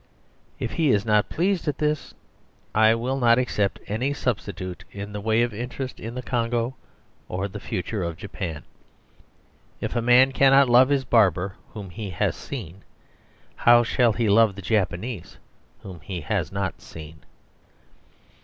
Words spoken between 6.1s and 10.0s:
the Congo or the future of Japan. If